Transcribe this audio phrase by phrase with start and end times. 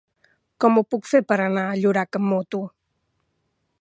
[0.63, 2.63] Com ho puc fer per anar a Llorac amb moto?